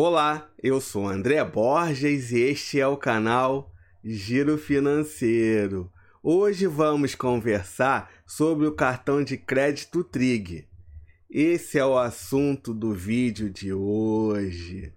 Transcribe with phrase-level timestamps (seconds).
[0.00, 5.90] Olá, eu sou André Borges e este é o canal Giro Financeiro.
[6.22, 10.68] Hoje vamos conversar sobre o cartão de crédito Trig.
[11.28, 14.92] Esse é o assunto do vídeo de hoje.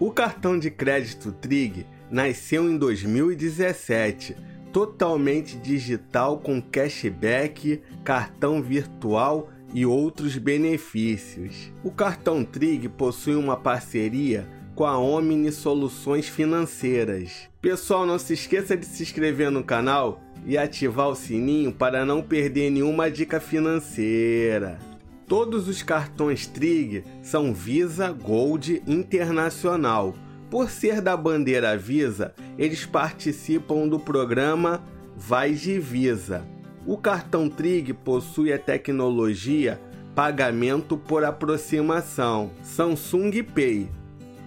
[0.00, 4.34] O cartão de crédito Trig nasceu em 2017
[4.72, 11.72] totalmente digital com cashback, cartão virtual e outros benefícios.
[11.84, 17.48] O cartão Trig possui uma parceria com a Omni Soluções Financeiras.
[17.60, 22.22] Pessoal, não se esqueça de se inscrever no canal e ativar o sininho para não
[22.22, 24.78] perder nenhuma dica financeira.
[25.26, 30.14] Todos os cartões Trig são Visa Gold Internacional.
[30.48, 34.82] Por ser da bandeira Visa, eles participam do programa
[35.14, 36.46] Vai de Visa
[36.86, 39.80] o cartão Trig possui a tecnologia
[40.14, 43.88] pagamento por aproximação Samsung Pay.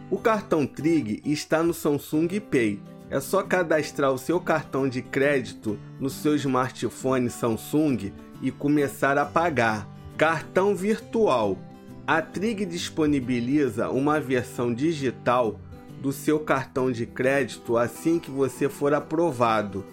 [0.09, 2.81] O cartão Trig está no Samsung Pay.
[3.09, 9.25] É só cadastrar o seu cartão de crédito no seu smartphone Samsung e começar a
[9.25, 9.87] pagar.
[10.17, 11.57] Cartão virtual.
[12.05, 15.59] A Trig disponibiliza uma versão digital
[16.01, 19.85] do seu cartão de crédito assim que você for aprovado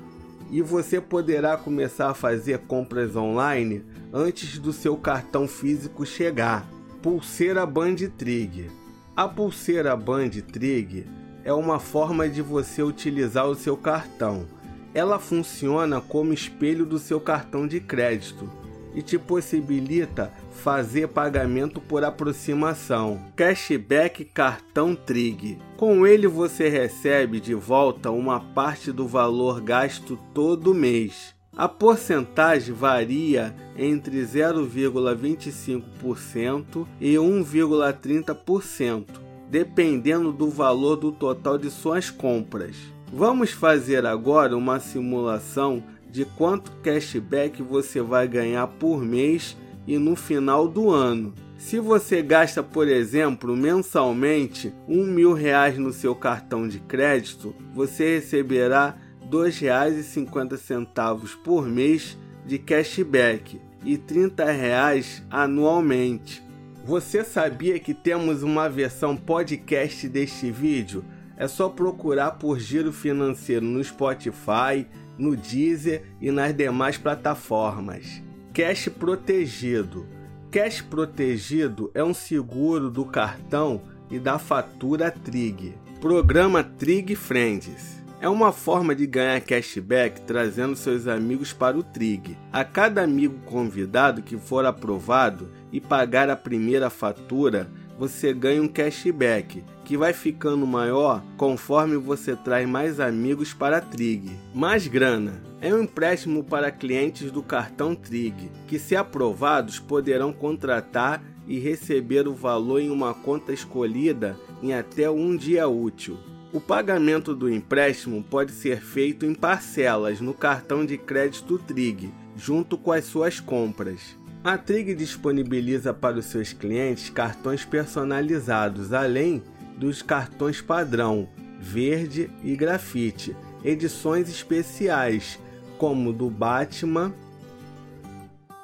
[0.50, 6.66] e você poderá começar a fazer compras online antes do seu cartão físico chegar.
[7.02, 8.70] Pulseira Band Trig.
[9.14, 11.06] A pulseira Band Trig
[11.44, 14.46] é uma forma de você utilizar o seu cartão.
[14.94, 18.50] Ela funciona como espelho do seu cartão de crédito
[18.94, 23.20] e te possibilita fazer pagamento por aproximação.
[23.36, 25.58] Cashback Cartão Trig.
[25.76, 31.36] Com ele você recebe de volta uma parte do valor gasto todo mês.
[31.56, 39.06] A porcentagem varia entre 0,25% e 1,30%,
[39.50, 42.76] dependendo do valor do total de suas compras.
[43.12, 50.16] Vamos fazer agora uma simulação de quanto cashback você vai ganhar por mês e no
[50.16, 51.34] final do ano.
[51.56, 58.16] Se você gasta, por exemplo, mensalmente um mil reais no seu cartão de crédito, você
[58.16, 66.42] receberá R$ 2,50 por mês de cashback e 30 reais anualmente.
[66.84, 71.04] Você sabia que temos uma versão podcast deste vídeo?
[71.36, 74.86] É só procurar por Giro Financeiro no Spotify,
[75.18, 78.22] no Deezer e nas demais plataformas.
[78.54, 80.06] Cash protegido.
[80.50, 85.74] Cash protegido é um seguro do cartão e da fatura Trig.
[86.00, 87.98] Programa Trig Friends.
[88.20, 92.36] É uma forma de ganhar cashback trazendo seus amigos para o Trig.
[92.52, 98.68] A cada amigo convidado que for aprovado e pagar a primeira fatura, você ganha um
[98.68, 104.30] cashback que vai ficando maior conforme você traz mais amigos para a Trig.
[104.54, 111.22] Mais grana é um empréstimo para clientes do cartão Trig, que, se aprovados, poderão contratar
[111.48, 116.16] e receber o valor em uma conta escolhida em até um dia útil.
[116.52, 122.78] O pagamento do empréstimo pode ser feito em parcelas no cartão de crédito Trig, junto
[122.78, 124.16] com as suas compras.
[124.42, 129.42] A Trig disponibiliza para os seus clientes cartões personalizados, além
[129.76, 131.28] dos cartões padrão,
[131.58, 135.38] verde e grafite, edições especiais,
[135.76, 137.12] como do Batman,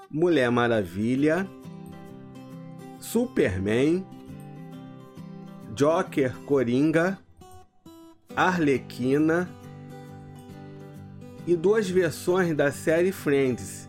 [0.08, 1.46] Mulher Maravilha,
[3.00, 4.06] Superman,
[5.74, 7.18] Joker Coringa,
[8.36, 9.48] Arlequina
[11.46, 13.88] e duas versões da série Friends.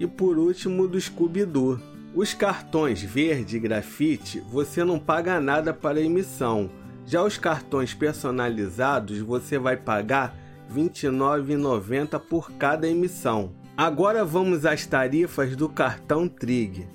[0.00, 1.78] E por último do Scooby-Doo.
[2.14, 6.70] Os cartões verde e grafite você não paga nada para emissão.
[7.06, 10.34] Já os cartões personalizados você vai pagar
[10.74, 13.52] R$ 29,90 por cada emissão.
[13.76, 16.88] Agora vamos às tarifas do cartão Trig.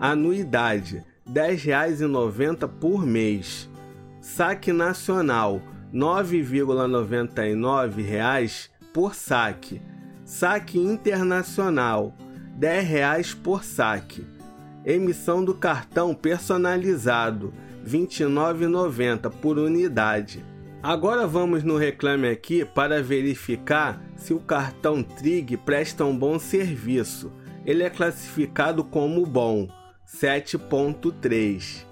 [0.00, 3.68] Anuidade R$ 10,90 por mês.
[4.20, 5.60] Saque nacional
[5.92, 9.82] R$ 9,99 por saque.
[10.24, 12.14] Saque internacional
[12.58, 14.36] R$ 10 por saque
[14.86, 17.52] Emissão do cartão personalizado,
[17.84, 20.44] R$ 29,90 por unidade.
[20.80, 27.32] Agora vamos no Reclame Aqui para verificar se o cartão Trig presta um bom serviço.
[27.64, 29.68] Ele é classificado como bom,
[30.06, 31.84] 7.3.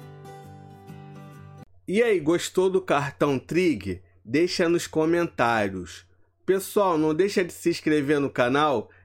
[1.89, 4.01] E aí, gostou do cartão Trig?
[4.25, 6.07] Deixa nos comentários.
[6.47, 8.89] Pessoal, não deixa de se inscrever no canal